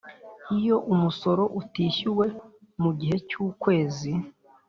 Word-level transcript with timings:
Iyo 0.57 0.75
umusoro 0.93 1.43
utishyuwe 1.61 2.25
mu 2.81 2.91
gihe 2.99 3.17
cy 3.29 3.35
ukwezi 3.45 4.11